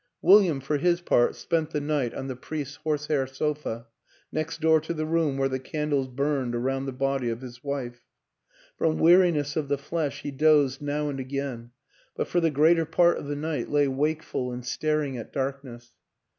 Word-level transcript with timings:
William, 0.23 0.59
for 0.59 0.77
his 0.79 0.99
part, 0.99 1.35
spent 1.35 1.69
the 1.69 1.79
night 1.79 2.11
on 2.15 2.25
the 2.25 2.35
priest's 2.35 2.77
horsehair 2.77 3.27
sofa, 3.27 3.85
next 4.31 4.59
door 4.59 4.81
to 4.81 4.95
the 4.95 5.05
room 5.05 5.37
where 5.37 5.47
the 5.47 5.59
candles 5.59 6.07
burned 6.07 6.55
around 6.55 6.87
the 6.87 6.91
body 6.91 7.29
of 7.29 7.41
his 7.41 7.63
wife. 7.63 8.01
From 8.79 8.97
weariness 8.97 9.55
of 9.55 9.67
the 9.67 9.77
flesh 9.77 10.21
he 10.23 10.31
dozed 10.31 10.81
now 10.81 11.07
and 11.07 11.19
again; 11.19 11.69
but 12.15 12.27
for 12.27 12.39
the 12.39 12.49
greater 12.49 12.87
part 12.87 13.19
of 13.19 13.27
the 13.27 13.35
night 13.35 13.69
lay 13.69 13.87
wakeful 13.87 14.51
and 14.51 14.65
staring 14.65 15.17
at 15.19 15.31
darkness. 15.31 15.91